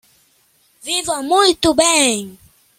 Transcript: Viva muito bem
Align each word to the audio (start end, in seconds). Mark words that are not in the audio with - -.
Viva 0.81 1.21
muito 1.21 1.75
bem 1.75 2.35